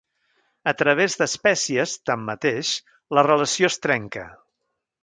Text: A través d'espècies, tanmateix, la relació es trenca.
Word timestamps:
A 0.71 0.71
través 0.79 1.17
d'espècies, 1.19 1.95
tanmateix, 2.11 2.73
la 3.19 3.29
relació 3.31 3.75
es 3.75 3.81
trenca. 3.87 4.27